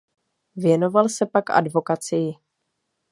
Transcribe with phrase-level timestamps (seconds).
[0.55, 2.31] Věnoval se pak advokacii.